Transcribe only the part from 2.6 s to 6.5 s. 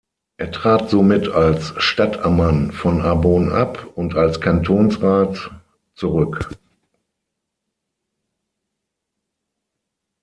von Arbon ab und als Kantonsrat zurück.